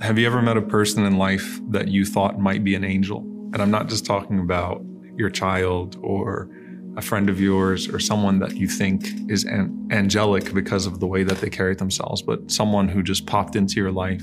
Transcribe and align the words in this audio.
Have 0.00 0.16
you 0.16 0.26
ever 0.28 0.40
met 0.40 0.56
a 0.56 0.62
person 0.62 1.04
in 1.04 1.18
life 1.18 1.60
that 1.70 1.88
you 1.88 2.04
thought 2.04 2.38
might 2.38 2.62
be 2.62 2.76
an 2.76 2.84
angel? 2.84 3.18
And 3.52 3.56
I'm 3.56 3.72
not 3.72 3.88
just 3.88 4.06
talking 4.06 4.38
about 4.38 4.80
your 5.16 5.28
child 5.28 5.98
or 6.00 6.48
a 6.96 7.02
friend 7.02 7.28
of 7.28 7.40
yours 7.40 7.88
or 7.88 7.98
someone 7.98 8.38
that 8.38 8.56
you 8.56 8.68
think 8.68 9.08
is 9.28 9.42
an- 9.42 9.88
angelic 9.90 10.54
because 10.54 10.86
of 10.86 11.00
the 11.00 11.06
way 11.08 11.24
that 11.24 11.38
they 11.38 11.50
carry 11.50 11.74
themselves, 11.74 12.22
but 12.22 12.48
someone 12.48 12.86
who 12.86 13.02
just 13.02 13.26
popped 13.26 13.56
into 13.56 13.80
your 13.80 13.90
life. 13.90 14.22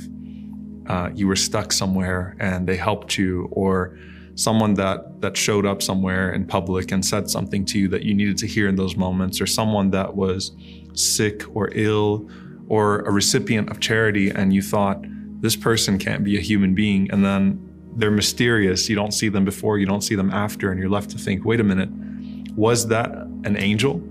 Uh, 0.88 1.09
you 1.13 1.27
were 1.27 1.36
stuck 1.36 1.73
somewhere 1.73 2.38
and 2.39 2.68
they 2.68 2.78
helped 2.78 3.18
you, 3.18 3.50
or 3.52 3.98
someone 4.36 4.76
that 4.76 5.20
that 5.20 5.36
showed 5.36 5.66
up 5.66 5.82
somewhere 5.82 6.32
in 6.32 6.46
public 6.46 6.92
and 6.94 7.05
said 7.05 7.30
something 7.30 7.66
to 7.66 7.80
you 7.80 7.89
that 7.89 8.04
you 8.04 8.14
needed 8.14 8.38
to 8.38 8.48
hear 8.48 8.70
in 8.70 8.78
those 8.78 8.96
moments, 8.96 9.42
or 9.42 9.48
someone 9.48 9.89
that 9.92 10.16
was 10.16 10.55
sick 10.94 11.44
or 11.54 11.70
ill, 11.73 12.30
or 12.70 13.02
a 13.02 13.12
recipient 13.12 13.70
of 13.70 13.82
charity, 13.82 14.30
and 14.30 14.54
you 14.54 14.62
thought 14.62 15.04
this 15.41 15.55
person 15.55 15.97
can't 15.97 16.23
be 16.23 16.38
a 16.38 16.41
human 16.41 16.73
being, 16.73 17.09
and 17.11 17.23
then 17.23 17.60
they're 17.96 18.11
mysterious. 18.11 18.89
You 18.89 18.96
don't 18.96 19.14
see 19.14 19.29
them 19.29 19.46
before, 19.46 19.77
you 19.77 19.86
don't 19.86 20.01
see 20.01 20.15
them 20.15 20.32
after, 20.32 20.71
and 20.71 20.79
you're 20.79 20.89
left 20.89 21.10
to 21.11 21.18
think, 21.18 21.46
wait 21.46 21.60
a 21.60 21.64
minute, 21.64 21.89
was 22.55 22.87
that 22.87 23.11
an 23.43 23.57
angel? 23.57 24.01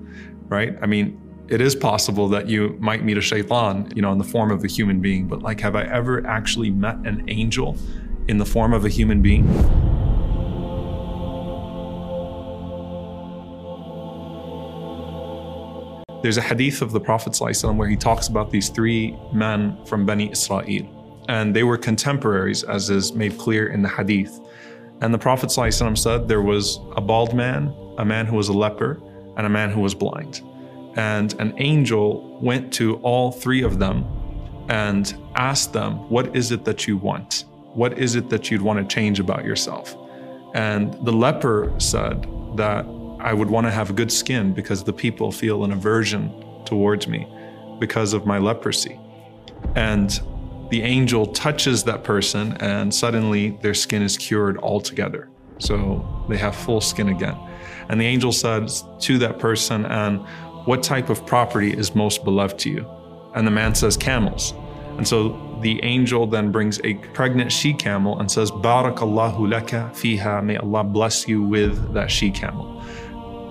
Right? 0.48 0.76
I 0.82 0.86
mean, 0.86 1.20
it 1.48 1.60
is 1.60 1.74
possible 1.74 2.28
that 2.28 2.48
you 2.48 2.76
might 2.80 3.04
meet 3.04 3.18
a 3.18 3.20
shaitan, 3.20 3.92
you 3.94 4.02
know, 4.02 4.12
in 4.12 4.18
the 4.18 4.24
form 4.24 4.50
of 4.50 4.64
a 4.64 4.66
human 4.66 5.00
being, 5.00 5.26
but 5.28 5.42
like, 5.42 5.60
have 5.60 5.76
I 5.76 5.82
ever 5.84 6.26
actually 6.26 6.70
met 6.70 6.96
an 7.06 7.24
angel 7.28 7.77
in 8.28 8.38
the 8.38 8.46
form 8.46 8.72
of 8.72 8.84
a 8.84 8.88
human 8.88 9.20
being? 9.20 9.46
There's 16.22 16.38
a 16.38 16.42
hadith 16.42 16.80
of 16.80 16.92
the 16.92 17.00
Prophet 17.00 17.34
ﷺ 17.34 17.77
where 17.77 17.86
he 17.86 17.96
talks 17.96 18.28
about 18.28 18.50
these 18.50 18.70
three 18.70 19.14
men 19.34 19.77
from 19.84 20.06
Bani 20.06 20.30
Israel, 20.30 20.93
and 21.28 21.55
they 21.55 21.62
were 21.62 21.78
contemporaries, 21.78 22.62
as 22.64 22.91
is 22.91 23.12
made 23.12 23.38
clear 23.38 23.69
in 23.69 23.83
the 23.83 23.88
hadith. 23.88 24.41
And 25.01 25.12
the 25.12 25.19
Prophet 25.19 25.50
ﷺ 25.50 25.98
said 25.98 26.28
there 26.28 26.42
was 26.42 26.78
a 26.97 27.00
bald 27.00 27.34
man, 27.34 27.75
a 27.98 28.05
man 28.05 28.27
who 28.27 28.36
was 28.36 28.48
a 28.48 28.53
leper, 28.53 29.00
and 29.36 29.47
a 29.47 29.50
man 29.50 29.70
who 29.70 29.81
was 29.81 29.94
blind. 29.94 30.42
And 30.97 31.33
an 31.41 31.55
angel 31.58 32.39
went 32.41 32.72
to 32.75 32.97
all 32.97 33.33
three 33.33 33.62
of 33.62 33.78
them 33.78 34.06
and 34.69 35.14
asked 35.34 35.72
them, 35.72 36.08
What 36.08 36.36
is 36.36 36.53
it 36.53 36.64
that 36.64 36.86
you 36.86 36.97
want? 36.97 37.44
What 37.75 37.98
is 37.98 38.14
it 38.14 38.31
that 38.31 38.50
you'd 38.50 38.62
want 38.62 38.78
to 38.78 38.94
change 38.94 39.19
about 39.19 39.44
yourself? 39.44 39.97
And 40.55 40.94
the 41.05 41.12
leper 41.12 41.75
said 41.78 42.22
that 42.56 42.86
I 43.20 43.33
would 43.33 43.50
want 43.50 43.66
to 43.66 43.70
have 43.70 43.97
good 43.97 44.12
skin 44.12 44.53
because 44.53 44.84
the 44.84 44.92
people 44.92 45.33
feel 45.33 45.64
an 45.64 45.72
aversion 45.72 46.33
towards 46.64 47.09
me 47.09 47.27
because 47.81 48.12
of 48.12 48.27
my 48.27 48.38
leprosy. 48.38 48.98
And 49.75 50.20
the 50.70 50.82
angel 50.82 51.26
touches 51.26 51.84
that 51.84 52.04
person, 52.04 52.56
and 52.60 52.94
suddenly 52.94 53.50
their 53.62 53.74
skin 53.74 54.02
is 54.02 54.16
cured 54.16 54.58
altogether. 54.58 55.28
So 55.58 56.26
they 56.28 56.36
have 56.38 56.54
full 56.56 56.80
skin 56.80 57.08
again. 57.08 57.36
And 57.88 58.00
the 58.00 58.06
angel 58.06 58.32
says 58.32 58.84
to 59.00 59.18
that 59.18 59.38
person, 59.38 59.84
And 59.86 60.20
what 60.66 60.82
type 60.82 61.10
of 61.10 61.24
property 61.26 61.72
is 61.72 61.94
most 61.94 62.24
beloved 62.24 62.58
to 62.60 62.70
you? 62.70 62.86
And 63.34 63.46
the 63.46 63.50
man 63.50 63.74
says, 63.74 63.96
Camels. 63.96 64.54
And 64.96 65.06
so 65.06 65.58
the 65.60 65.82
angel 65.82 66.26
then 66.26 66.52
brings 66.52 66.80
a 66.84 66.94
pregnant 66.94 67.50
she 67.50 67.72
camel 67.74 68.18
and 68.20 68.30
says, 68.30 68.50
Barakallahu 68.50 69.38
laka 69.38 69.90
fiha. 69.92 70.44
May 70.44 70.56
Allah 70.56 70.84
bless 70.84 71.28
you 71.28 71.42
with 71.42 71.92
that 71.94 72.10
she 72.10 72.30
camel. 72.30 72.73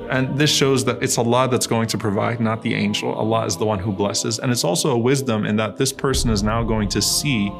And 0.09 0.38
this 0.38 0.50
shows 0.50 0.86
that 0.86 1.02
it's 1.02 1.18
Allah 1.18 1.48
that's 1.50 1.68
going 1.68 1.88
to 1.88 1.98
provide, 1.98 2.40
not 2.40 2.62
the 2.62 2.76
angel. 2.76 3.14
Allah 3.14 3.46
is 3.46 3.58
the 3.58 3.66
one 3.66 3.80
who 3.80 3.92
blesses. 3.92 4.40
And 4.40 4.52
it's 4.52 4.64
also 4.64 4.92
a 4.92 4.98
wisdom 4.98 5.46
in 5.46 5.56
that 5.58 5.78
this 5.78 5.92
person 5.92 6.30
is 6.30 6.44
now 6.44 6.64
going 6.64 6.90
to 6.90 7.02
see 7.02 7.52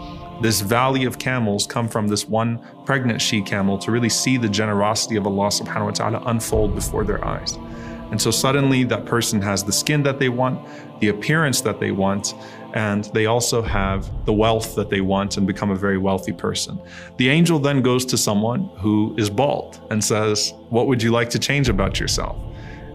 this 0.41 0.61
valley 0.61 1.05
of 1.05 1.19
camels 1.19 1.66
come 1.66 1.88
from 1.88 2.08
this 2.08 2.27
one 2.27 2.59
pregnant 2.86 3.21
she 3.21 3.41
camel 3.41 3.77
to 3.77 3.91
really 3.91 4.09
see 4.09 4.38
the 4.38 4.49
generosity 4.49 5.16
of 5.16 5.25
Allah 5.25 5.47
subhanahu 5.47 5.86
wa 5.86 5.91
ta'ala 5.91 6.23
unfold 6.25 6.75
before 6.75 7.03
their 7.03 7.23
eyes. 7.23 7.58
And 8.13 8.21
so 8.21 8.29
suddenly 8.29 8.83
that 8.83 9.07
person 9.07 9.41
has 9.41 9.63
the 9.63 9.71
skin 9.71 10.03
that 10.03 10.19
they 10.19 10.29
want, 10.29 10.63
the 10.99 11.07
appearance 11.07 11.61
that 11.61 11.79
they 11.79 11.89
want, 11.89 12.35
and 12.75 13.05
they 13.05 13.25
also 13.25 13.63
have 13.63 14.07
the 14.27 14.33
wealth 14.33 14.75
that 14.75 14.91
they 14.91 15.01
want 15.01 15.37
and 15.37 15.47
become 15.47 15.71
a 15.71 15.75
very 15.75 15.97
wealthy 15.97 16.31
person. 16.31 16.79
The 17.17 17.29
angel 17.29 17.57
then 17.57 17.81
goes 17.81 18.05
to 18.05 18.15
someone 18.15 18.69
who 18.77 19.15
is 19.17 19.31
bald 19.31 19.81
and 19.89 20.03
says, 20.03 20.53
What 20.69 20.85
would 20.85 21.01
you 21.01 21.09
like 21.09 21.31
to 21.31 21.39
change 21.39 21.69
about 21.69 21.99
yourself? 21.99 22.37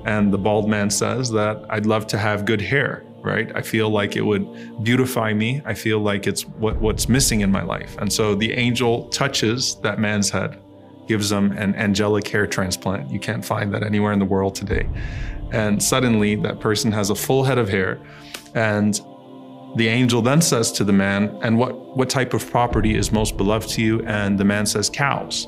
And 0.04 0.32
the 0.32 0.38
bald 0.38 0.68
man 0.68 0.88
says 0.88 1.32
that 1.32 1.66
I'd 1.68 1.84
love 1.84 2.06
to 2.06 2.16
have 2.16 2.44
good 2.44 2.60
hair, 2.60 3.04
right? 3.20 3.50
I 3.56 3.62
feel 3.62 3.90
like 3.90 4.14
it 4.14 4.22
would 4.22 4.84
beautify 4.84 5.32
me. 5.32 5.62
I 5.64 5.74
feel 5.74 5.98
like 5.98 6.28
it's 6.28 6.42
what, 6.46 6.76
what's 6.76 7.08
missing 7.08 7.40
in 7.40 7.50
my 7.50 7.64
life. 7.64 7.98
And 7.98 8.12
so 8.12 8.36
the 8.36 8.52
angel 8.52 9.08
touches 9.08 9.80
that 9.80 9.98
man's 9.98 10.30
head, 10.30 10.62
gives 11.08 11.30
them 11.30 11.52
an 11.52 11.74
angelic 11.74 12.28
hair 12.28 12.46
transplant. 12.46 13.10
You 13.10 13.18
can't 13.18 13.44
find 13.44 13.74
that 13.74 13.82
anywhere 13.82 14.12
in 14.12 14.18
the 14.18 14.24
world 14.24 14.54
today. 14.54 14.88
And 15.50 15.82
suddenly 15.82 16.36
that 16.36 16.60
person 16.60 16.92
has 16.92 17.10
a 17.10 17.14
full 17.14 17.42
head 17.44 17.58
of 17.58 17.68
hair 17.68 17.98
and 18.54 19.00
the 19.76 19.88
angel 19.88 20.22
then 20.22 20.40
says 20.40 20.72
to 20.72 20.84
the 20.84 20.92
man, 20.92 21.36
And 21.42 21.58
what, 21.58 21.96
what 21.96 22.08
type 22.08 22.34
of 22.34 22.50
property 22.50 22.96
is 22.96 23.12
most 23.12 23.36
beloved 23.36 23.68
to 23.70 23.82
you? 23.82 24.02
And 24.06 24.38
the 24.38 24.44
man 24.44 24.66
says, 24.66 24.88
Cows. 24.88 25.46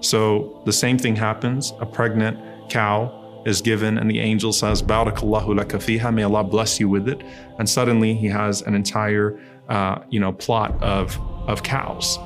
So 0.00 0.62
the 0.64 0.72
same 0.72 0.98
thing 0.98 1.16
happens. 1.16 1.72
A 1.80 1.86
pregnant 1.86 2.38
cow 2.70 3.42
is 3.44 3.60
given, 3.60 3.98
and 3.98 4.10
the 4.10 4.20
angel 4.20 4.52
says, 4.52 4.82
Barakallahu 4.82 5.58
laka 5.58 5.78
fiha, 5.78 6.12
may 6.14 6.22
Allah 6.22 6.44
bless 6.44 6.78
you 6.78 6.88
with 6.88 7.08
it. 7.08 7.22
And 7.58 7.68
suddenly 7.68 8.14
he 8.14 8.26
has 8.28 8.62
an 8.62 8.74
entire 8.74 9.40
uh, 9.68 10.00
you 10.10 10.20
know, 10.20 10.32
plot 10.32 10.80
of, 10.82 11.18
of 11.48 11.62
cows. 11.62 12.18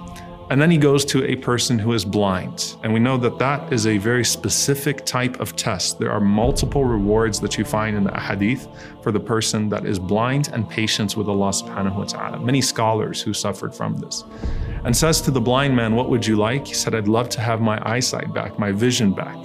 And 0.51 0.61
then 0.61 0.69
he 0.69 0.79
goes 0.79 1.05
to 1.07 1.25
a 1.31 1.37
person 1.37 1.79
who 1.79 1.93
is 1.93 2.05
blind. 2.05 2.75
And 2.83 2.93
we 2.93 2.99
know 2.99 3.17
that 3.19 3.39
that 3.39 3.73
is 3.73 3.87
a 3.87 3.99
very 3.99 4.25
specific 4.25 5.07
type 5.07 5.39
of 5.39 5.55
test. 5.55 6.01
There 6.01 6.11
are 6.11 6.21
multiple 6.21 6.85
rewards 6.85 7.39
that 7.41 7.57
you 7.57 7.65
find 7.65 7.97
in 7.97 8.03
the 8.03 8.21
hadith 8.21 8.67
for 9.01 9.13
the 9.13 9.21
person 9.21 9.69
that 9.69 9.87
is 9.87 10.01
blind 10.01 10.51
and 10.53 10.69
patient 10.69 11.17
with 11.17 11.29
Allah 11.29 11.51
subhanahu 11.51 11.95
wa 11.95 12.05
ta'ala. 12.05 12.41
Many 12.41 12.61
scholars 12.61 13.23
who 13.23 13.33
suffered 13.33 13.73
from 13.73 13.97
this. 13.99 14.25
And 14.83 14.97
says 14.97 15.21
to 15.23 15.31
the 15.31 15.41
blind 15.41 15.77
man, 15.77 15.95
What 15.95 16.11
would 16.11 16.27
you 16.27 16.35
like? 16.35 16.67
He 16.67 16.75
said, 16.75 16.97
I'd 16.97 17.07
love 17.07 17.29
to 17.29 17.41
have 17.41 17.61
my 17.61 17.81
eyesight 17.89 18.35
back, 18.35 18.59
my 18.59 18.73
vision 18.73 19.13
back. 19.13 19.37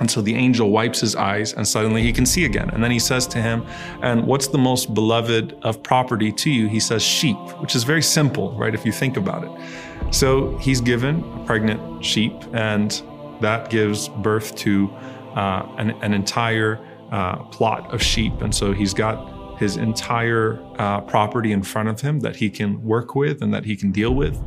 And 0.00 0.10
so 0.10 0.20
the 0.20 0.34
angel 0.34 0.70
wipes 0.70 1.00
his 1.00 1.16
eyes 1.16 1.52
and 1.54 1.66
suddenly 1.66 2.02
he 2.02 2.12
can 2.12 2.24
see 2.24 2.44
again. 2.44 2.70
And 2.70 2.82
then 2.82 2.90
he 2.90 2.98
says 2.98 3.26
to 3.28 3.42
him, 3.42 3.66
And 4.02 4.26
what's 4.26 4.48
the 4.48 4.58
most 4.58 4.94
beloved 4.94 5.56
of 5.62 5.82
property 5.82 6.32
to 6.32 6.50
you? 6.50 6.68
He 6.68 6.80
says, 6.80 7.02
Sheep, 7.02 7.36
which 7.60 7.74
is 7.74 7.84
very 7.84 8.02
simple, 8.02 8.52
right? 8.52 8.74
If 8.74 8.86
you 8.86 8.92
think 8.92 9.16
about 9.16 9.44
it. 9.44 10.14
So 10.14 10.56
he's 10.58 10.80
given 10.80 11.22
a 11.22 11.44
pregnant 11.44 12.04
sheep, 12.04 12.32
and 12.54 13.02
that 13.40 13.70
gives 13.70 14.08
birth 14.08 14.54
to 14.56 14.88
uh, 15.36 15.66
an, 15.76 15.90
an, 16.02 16.14
entire 16.14 16.78
uh, 17.12 17.36
plot 17.44 17.92
of 17.92 18.02
sheep. 18.02 18.40
And 18.40 18.54
so 18.54 18.72
he's 18.72 18.94
got 18.94 19.58
his 19.58 19.76
entire 19.76 20.64
uh, 20.78 21.00
property 21.02 21.52
in 21.52 21.62
front 21.62 21.88
of 21.88 22.00
him 22.00 22.20
that 22.20 22.36
he 22.36 22.48
can 22.48 22.82
work 22.82 23.14
with 23.14 23.42
and 23.42 23.52
that 23.52 23.64
he 23.64 23.76
can 23.76 23.92
deal 23.92 24.14
with. 24.14 24.40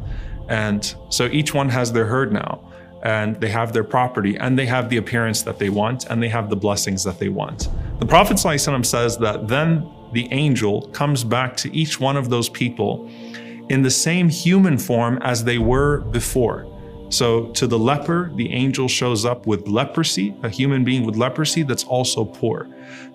And 0.50 0.94
so 1.10 1.26
each 1.28 1.54
one 1.54 1.70
has 1.70 1.94
their 1.94 2.06
herd 2.06 2.34
now, 2.34 2.72
and 3.04 3.36
they 3.42 3.50
have 3.50 3.74
their 3.74 3.84
property, 3.84 4.38
and 4.38 4.58
they 4.58 4.66
have 4.66 4.90
the 4.90 4.98
appearance 4.98 5.42
that 5.44 5.58
they 5.60 5.70
want, 5.70 6.06
and 6.06 6.22
they 6.22 6.30
have 6.30 6.50
the 6.50 6.56
blessings 6.56 7.04
that 7.04 7.20
they 7.20 7.30
want. 7.30 7.70
The 8.00 8.06
Prophet 8.06 8.40
says 8.40 9.18
that 9.18 9.48
then 9.48 9.90
the 10.14 10.28
angel 10.32 10.88
comes 10.90 11.24
back 11.24 11.56
to 11.58 11.76
each 11.76 12.00
one 12.00 12.18
of 12.18 12.30
those 12.30 12.50
people 12.50 13.10
in 13.70 13.82
the 13.82 13.92
same 13.92 14.28
human 14.28 14.78
form 14.78 15.18
as 15.22 15.44
they 15.44 15.58
were 15.58 16.02
before. 16.02 16.68
So 17.10 17.48
to 17.52 17.68
the 17.68 17.78
leper, 17.78 18.32
the 18.36 18.52
angel 18.52 18.88
shows 18.88 19.26
up 19.26 19.46
with 19.46 19.68
leprosy, 19.68 20.34
a 20.44 20.50
human 20.50 20.84
being 20.84 21.06
with 21.06 21.16
leprosy 21.16 21.64
that's 21.64 21.84
also 21.84 22.24
poor. 22.24 22.68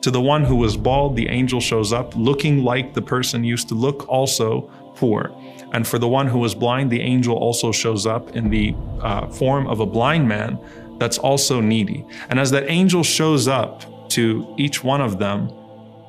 To 0.03 0.11
the 0.11 0.21
one 0.21 0.45
who 0.45 0.57
was 0.57 0.77
bald, 0.77 1.17
the 1.17 1.29
angel 1.29 1.61
shows 1.61 1.93
up 1.93 2.15
looking 2.15 2.63
like 2.63 2.93
the 2.93 3.03
person 3.03 3.43
used 3.43 3.69
to 3.69 3.75
look, 3.75 4.07
also 4.09 4.71
poor. 4.95 5.35
And 5.73 5.87
for 5.87 5.99
the 5.99 6.09
one 6.09 6.27
who 6.27 6.39
was 6.39 6.55
blind, 6.55 6.91
the 6.91 7.01
angel 7.01 7.37
also 7.37 7.73
shows 7.73 8.07
up 8.07 8.37
in 8.37 8.51
the 8.51 8.75
uh, 9.01 9.27
form 9.29 9.67
of 9.67 9.81
a 9.81 9.87
blind 9.87 10.29
man 10.29 10.59
that's 10.99 11.19
also 11.19 11.61
needy. 11.61 12.05
And 12.31 12.39
as 12.41 12.51
that 12.53 12.71
angel 12.71 13.03
shows 13.03 13.49
up 13.49 14.09
to 14.11 14.55
each 14.57 14.83
one 14.83 15.01
of 15.01 15.19
them, 15.19 15.51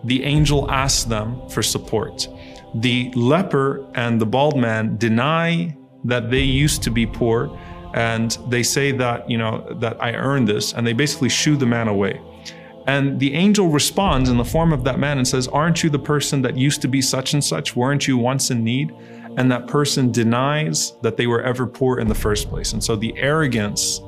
the 0.04 0.24
angel 0.24 0.70
asks 0.72 1.04
them 1.04 1.48
for 1.50 1.64
support. 1.64 2.28
The 2.76 3.12
leper 3.16 3.86
and 3.96 4.22
the 4.22 4.26
bald 4.26 4.58
man 4.58 4.98
deny 4.98 5.76
that 6.06 6.30
they 6.30 6.42
used 6.42 6.84
to 6.84 6.92
be 6.92 7.06
poor 7.06 7.58
and 7.94 8.38
they 8.50 8.64
say 8.64 8.92
that, 8.92 9.30
you 9.30 9.38
know, 9.38 9.66
that 9.80 10.02
I 10.02 10.14
earned 10.14 10.48
this 10.48 10.74
and 10.74 10.86
they 10.86 10.94
basically 10.94 11.30
shoo 11.30 11.58
the 11.58 11.66
man 11.66 11.88
away. 11.88 12.22
And 12.86 13.20
the 13.20 13.34
angel 13.34 13.68
responds 13.68 14.30
in 14.30 14.38
the 14.38 14.46
form 14.46 14.72
of 14.72 14.86
that 14.86 14.98
man 14.98 15.18
and 15.18 15.28
says, 15.28 15.48
Aren't 15.50 15.84
you 15.84 15.90
the 15.90 16.00
person 16.00 16.42
that 16.44 16.56
used 16.56 16.82
to 16.84 16.88
be 16.88 17.02
such 17.02 17.34
and 17.34 17.44
such? 17.44 17.76
Weren't 17.76 18.08
you 18.08 18.18
once 18.18 18.50
in 18.50 18.64
need? 18.64 18.94
And 19.38 19.52
that 19.52 19.68
person 19.68 20.12
denies 20.12 20.94
that 21.04 21.16
they 21.16 21.28
were 21.28 21.42
ever 21.42 21.66
poor 21.66 22.00
in 22.00 22.08
the 22.08 22.16
first 22.16 22.50
place. 22.50 22.74
And 22.74 22.84
so 22.84 22.96
the 22.96 23.18
arrogance 23.18 24.02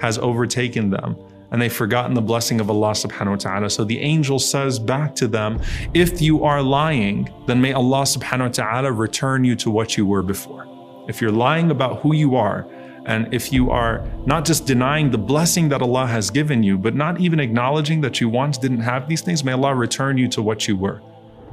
has 0.00 0.18
overtaken 0.18 0.90
them 0.90 1.16
and 1.50 1.62
they've 1.62 1.72
forgotten 1.72 2.14
the 2.14 2.22
blessing 2.22 2.60
of 2.60 2.70
Allah 2.70 2.90
subhanahu 2.90 3.30
wa 3.30 3.36
ta'ala. 3.36 3.70
So 3.70 3.84
the 3.84 4.00
angel 4.00 4.38
says 4.38 4.78
back 4.78 5.14
to 5.16 5.28
them, 5.28 5.60
if 5.94 6.20
you 6.20 6.44
are 6.44 6.62
lying, 6.62 7.32
then 7.46 7.60
may 7.60 7.72
Allah 7.72 8.02
subhanahu 8.02 8.40
wa 8.40 8.48
ta'ala 8.48 8.92
return 8.92 9.44
you 9.44 9.54
to 9.56 9.70
what 9.70 9.96
you 9.96 10.06
were 10.06 10.22
before. 10.22 10.66
If 11.08 11.20
you're 11.20 11.32
lying 11.32 11.70
about 11.70 12.00
who 12.00 12.14
you 12.14 12.36
are, 12.36 12.66
and 13.06 13.32
if 13.32 13.52
you 13.52 13.70
are 13.70 14.04
not 14.26 14.44
just 14.44 14.66
denying 14.66 15.10
the 15.12 15.18
blessing 15.18 15.68
that 15.68 15.80
Allah 15.80 16.06
has 16.08 16.28
given 16.28 16.64
you, 16.64 16.76
but 16.76 16.96
not 16.96 17.20
even 17.20 17.38
acknowledging 17.38 18.00
that 18.00 18.20
you 18.20 18.28
once 18.28 18.58
didn't 18.58 18.80
have 18.80 19.08
these 19.08 19.20
things, 19.20 19.44
may 19.44 19.52
Allah 19.52 19.74
return 19.74 20.18
you 20.18 20.26
to 20.28 20.42
what 20.42 20.66
you 20.66 20.76
were. 20.76 21.00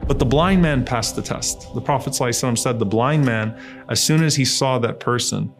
But 0.08 0.20
the 0.20 0.26
blind 0.26 0.62
man 0.62 0.84
passed 0.84 1.16
the 1.16 1.22
test. 1.22 1.74
The 1.74 1.82
Prophet 1.82 2.14
ﷺ 2.14 2.58
said 2.58 2.80
the 2.80 2.86
blind 2.86 3.26
man, 3.26 3.58
as 3.90 4.04
soon 4.04 4.24
as 4.24 4.36
he 4.36 4.46
saw 4.46 4.78
that 4.80 5.00
person 5.00 5.54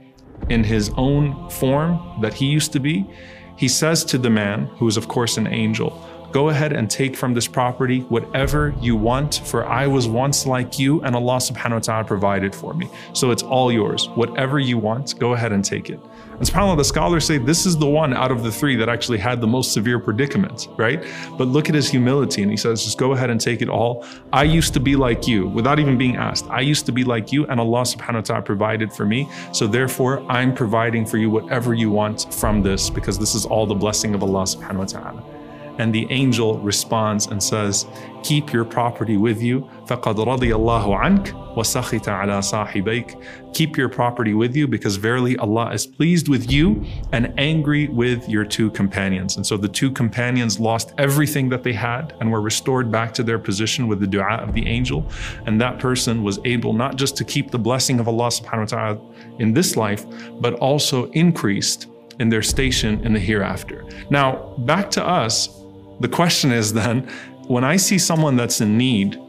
in 0.50 0.64
his 0.64 0.92
own 0.98 1.50
form 1.50 2.20
that 2.22 2.34
he 2.34 2.48
used 2.48 2.74
to 2.74 2.80
be, 2.80 3.10
he 3.56 3.68
says 3.68 4.04
to 4.06 4.18
the 4.18 4.30
man, 4.30 4.66
who 4.66 4.88
is 4.88 4.98
of 4.98 5.08
course 5.08 5.38
an 5.38 5.48
angel, 5.48 5.92
Go 6.34 6.50
ahead 6.50 6.74
and 6.74 6.90
take 6.90 7.16
from 7.16 7.36
this 7.36 7.48
property 7.48 8.00
whatever 8.10 8.74
you 8.82 8.96
want, 8.96 9.44
for 9.46 9.68
I 9.68 9.86
was 9.86 10.08
once 10.08 10.48
like 10.48 10.80
you, 10.80 11.00
and 11.04 11.16
Allah 11.16 11.38
subhanahu 11.38 11.74
wa 11.74 11.80
ta'ala 11.80 12.04
provided 12.06 12.56
for 12.56 12.74
me. 12.74 12.90
So 13.14 13.30
it's 13.30 13.44
all 13.44 13.72
yours. 13.72 14.10
Whatever 14.16 14.58
you 14.58 14.80
want, 14.80 15.20
go 15.20 15.34
ahead 15.34 15.52
and 15.52 15.64
take 15.64 15.92
it. 15.92 16.00
And 16.32 16.42
subhanAllah, 16.42 16.78
the 16.78 16.86
scholars 16.86 17.24
say 17.24 17.38
this 17.38 17.68
is 17.68 17.78
the 17.78 17.86
one 17.86 18.16
out 18.16 18.32
of 18.32 18.42
the 18.42 18.52
three 18.52 18.76
that 18.78 18.90
actually 18.90 19.20
had 19.20 19.42
the 19.42 19.46
most 19.46 19.74
severe 19.74 20.00
predicament, 20.00 20.70
right? 20.76 21.06
But 21.38 21.50
look 21.50 21.70
at 21.70 21.76
his 21.76 21.88
humility, 21.88 22.42
and 22.42 22.50
he 22.50 22.58
says, 22.58 22.84
just 22.84 22.98
go 22.98 23.12
ahead 23.12 23.30
and 23.30 23.40
take 23.40 23.62
it 23.62 23.70
all. 23.70 24.04
I 24.34 24.44
used 24.44 24.74
to 24.74 24.80
be 24.80 24.96
like 24.96 25.28
you, 25.28 25.48
without 25.50 25.78
even 25.78 26.00
being 26.00 26.16
asked. 26.16 26.48
I 26.50 26.62
used 26.62 26.88
to 26.88 26.92
be 26.92 27.04
like 27.04 27.32
you, 27.32 27.46
and 27.46 27.60
Allah 27.60 27.84
subhanahu 27.84 28.16
wa 28.16 28.22
ta'ala 28.22 28.42
provided 28.42 28.92
for 28.92 29.06
me. 29.06 29.30
So 29.52 29.68
therefore, 29.68 30.26
I'm 30.32 30.56
providing 30.56 31.06
for 31.06 31.20
you 31.20 31.30
whatever 31.30 31.76
you 31.76 31.92
want 31.92 32.34
from 32.34 32.64
this, 32.64 32.90
because 32.90 33.20
this 33.20 33.36
is 33.36 33.46
all 33.46 33.68
the 33.68 33.76
blessing 33.76 34.16
of 34.16 34.24
Allah 34.24 34.46
subhanahu 34.46 34.78
wa 34.78 34.86
ta'ala. 34.86 35.33
And 35.79 35.95
the 35.95 36.07
angel 36.11 36.59
responds 36.59 37.29
and 37.29 37.43
says, 37.43 37.87
Keep 38.25 38.53
your 38.53 38.65
property 38.65 39.17
with 39.17 39.41
you. 39.41 39.61
فَقَدْ 39.87 40.17
رَضِيَ 40.17 40.53
اللَّهُ 40.53 40.85
عَنْكَ 40.85 41.55
وَسَخِطَ 41.55 42.03
عَلَى 42.03 42.41
صَاحِبَيْكَ 42.43 43.55
Keep 43.55 43.77
your 43.77 43.89
property 43.89 44.35
with 44.35 44.57
you 44.57 44.67
because 44.67 44.97
verily 44.97 45.37
Allah 45.39 45.73
is 45.73 45.87
pleased 45.87 46.29
with 46.29 46.51
you 46.51 46.85
and 47.13 47.33
angry 47.39 47.87
with 47.87 48.29
your 48.29 48.45
two 48.45 48.71
companions. 48.73 49.37
And 49.37 49.47
so 49.47 49.57
the 49.57 49.69
two 49.69 49.93
companions 49.93 50.59
lost 50.59 50.93
everything 50.99 51.49
that 51.51 51.63
they 51.63 51.73
had 51.73 52.13
and 52.21 52.31
were 52.31 52.41
restored 52.41 52.91
back 52.91 53.15
to 53.15 53.23
their 53.23 53.39
position 53.39 53.87
with 53.87 54.01
the 54.01 54.07
dua 54.07 54.39
of 54.39 54.55
the 54.55 54.67
angel. 54.67 55.09
And 55.47 55.61
that 55.61 55.79
person 55.79 56.25
was 56.25 56.41
able 56.45 56.73
not 56.73 56.97
just 56.97 57.17
to 57.19 57.25
keep 57.25 57.53
the 57.53 57.59
blessing 57.59 58.01
of 58.01 58.09
Allah 58.09 58.29
subhanahu 58.29 58.73
wa 58.73 58.79
ta'ala 58.79 59.01
in 59.39 59.55
this 59.55 59.77
life, 59.77 60.05
but 60.41 60.55
also 60.55 61.09
increased 61.13 61.87
in 62.19 62.29
their 62.29 62.43
station 62.43 63.05
in 63.07 63.13
the 63.13 63.21
hereafter. 63.21 63.85
Now, 64.11 64.55
back 64.59 64.91
to 64.93 65.07
us, 65.07 65.59
the 66.00 66.08
question 66.08 66.52
is 66.52 66.74
then, 66.74 67.10
when 67.48 67.64
I 67.64 67.76
see 67.76 67.98
someone 67.98 68.36
that's 68.36 68.62
in 68.62 68.78
need, 68.78 69.20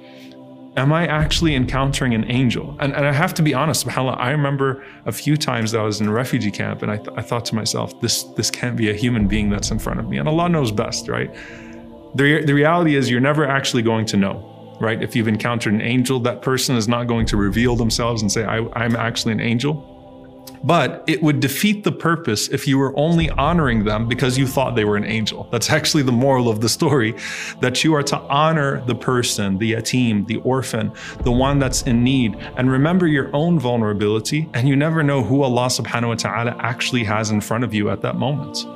am 0.77 0.93
I 0.93 1.07
actually 1.07 1.55
encountering 1.55 2.15
an 2.15 2.31
angel? 2.31 2.77
And, 2.81 2.93
and 2.95 3.07
I 3.07 3.13
have 3.13 3.35
to 3.35 3.43
be 3.43 3.55
honest, 3.55 3.87
subhanAllah, 3.87 4.19
I 4.19 4.31
remember 4.31 4.85
a 5.07 5.13
few 5.13 5.37
times 5.37 5.73
that 5.73 5.81
I 5.81 5.85
was 5.85 6.01
in 6.01 6.09
a 6.09 6.13
refugee 6.13 6.51
camp 6.51 6.83
and 6.83 6.91
I, 6.91 6.97
th- 6.97 7.11
I 7.17 7.23
thought 7.23 7.45
to 7.47 7.55
myself, 7.55 8.01
this, 8.01 8.25
this 8.37 8.51
can't 8.51 8.77
be 8.77 8.91
a 8.91 8.95
human 8.95 9.29
being 9.29 9.51
that's 9.51 9.71
in 9.71 9.79
front 9.79 10.01
of 10.01 10.09
me. 10.09 10.19
And 10.19 10.29
Allah 10.29 10.49
knows 10.49 10.73
best, 10.73 11.09
right? 11.09 11.33
The, 12.17 12.45
the 12.45 12.53
reality 12.53 12.97
is, 12.97 13.11
you're 13.11 13.21
never 13.21 13.47
actually 13.47 13.83
going 13.83 14.07
to 14.07 14.17
know, 14.17 14.77
right? 14.81 15.03
If 15.03 15.15
you've 15.15 15.29
encountered 15.29 15.75
an 15.75 15.81
angel, 15.81 16.19
that 16.21 16.43
person 16.43 16.77
is 16.77 16.89
not 16.89 17.05
going 17.07 17.27
to 17.27 17.37
reveal 17.37 17.77
themselves 17.77 18.23
and 18.23 18.31
say, 18.31 18.45
I, 18.45 18.59
I'm 18.75 18.97
actually 18.97 19.33
an 19.33 19.41
angel. 19.41 19.94
But 20.65 21.05
it 21.07 21.23
would 21.23 21.41
defeat 21.41 21.85
the 21.85 21.93
purpose 21.93 22.49
if 22.49 22.67
you 22.67 22.79
were 22.79 22.99
only 22.99 23.29
honoring 23.31 23.85
them 23.85 24.09
because 24.09 24.39
you 24.39 24.47
thought 24.47 24.75
they 24.75 24.87
were 24.87 24.97
an 24.97 25.05
angel. 25.05 25.47
That's 25.53 25.69
actually 25.71 26.05
the 26.05 26.13
moral 26.13 26.49
of 26.49 26.63
the 26.63 26.71
story 26.71 27.15
that 27.61 27.85
you 27.85 27.95
are 27.95 28.03
to 28.05 28.19
honor 28.19 28.83
the 28.87 28.95
person, 28.95 29.59
the 29.59 29.73
yatim, 29.75 30.27
the 30.27 30.39
orphan, 30.39 30.91
the 31.21 31.33
one 31.33 31.59
that's 31.59 31.83
in 31.83 32.03
need, 32.03 32.37
and 32.57 32.71
remember 32.71 33.07
your 33.07 33.29
own 33.37 33.59
vulnerability. 33.59 34.49
And 34.55 34.67
you 34.67 34.75
never 34.75 35.03
know 35.03 35.23
who 35.23 35.43
Allah 35.43 35.67
subhanahu 35.67 36.09
wa 36.09 36.15
ta'ala 36.15 36.57
actually 36.59 37.05
has 37.05 37.31
in 37.31 37.43
front 37.43 37.63
of 37.65 37.75
you 37.75 37.91
at 37.91 38.01
that 38.01 38.17
moment. 38.17 38.67